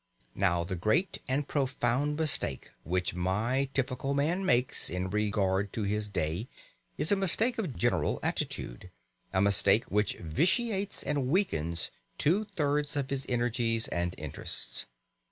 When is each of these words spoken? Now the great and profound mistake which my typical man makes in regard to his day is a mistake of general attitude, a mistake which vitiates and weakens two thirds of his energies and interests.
Now 0.33 0.63
the 0.63 0.75
great 0.75 1.21
and 1.27 1.47
profound 1.47 2.17
mistake 2.17 2.71
which 2.83 3.13
my 3.13 3.69
typical 3.75 4.15
man 4.15 4.43
makes 4.43 4.89
in 4.89 5.11
regard 5.11 5.71
to 5.73 5.83
his 5.83 6.09
day 6.09 6.49
is 6.97 7.11
a 7.11 7.15
mistake 7.15 7.59
of 7.59 7.75
general 7.75 8.19
attitude, 8.23 8.89
a 9.31 9.43
mistake 9.43 9.83
which 9.91 10.15
vitiates 10.15 11.03
and 11.03 11.27
weakens 11.27 11.91
two 12.17 12.45
thirds 12.45 12.95
of 12.95 13.11
his 13.11 13.27
energies 13.29 13.87
and 13.89 14.15
interests. 14.17 14.87